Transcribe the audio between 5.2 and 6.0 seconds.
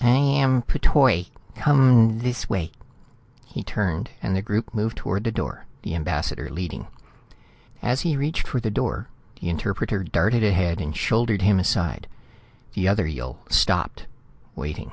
the door, the